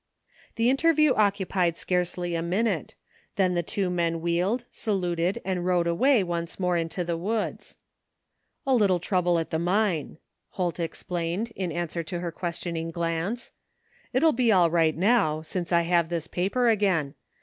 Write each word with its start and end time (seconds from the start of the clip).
The 0.55 0.67
interview 0.71 1.13
occupied 1.13 1.77
scarcely 1.77 2.33
a 2.33 2.41
minute; 2.41 2.95
then 3.35 3.53
the 3.53 3.61
two 3.61 3.91
men 3.91 4.19
wheeled, 4.19 4.65
saluted, 4.71 5.39
and 5.45 5.63
rode 5.63 5.85
away 5.85 6.23
once 6.23 6.59
more 6.59 6.75
into 6.75 7.03
the 7.03 7.15
woods." 7.17 7.77
A 8.65 8.73
little 8.73 8.99
trouble 8.99 9.37
at 9.37 9.51
the 9.51 9.59
mine,'' 9.59 10.17
Holt 10.53 10.79
explained, 10.79 11.51
in 11.55 11.71
answer 11.71 12.01
to 12.01 12.19
her 12.19 12.31
questioning 12.31 12.89
glance." 12.89 13.51
It'll 14.11 14.33
be 14.33 14.51
all 14.51 14.71
right 14.71 14.97
now, 14.97 15.43
since 15.43 15.71
I 15.71 15.83
.have 15.83 16.09
this 16.09 16.25
paper 16.25 16.67
again. 16.67 17.13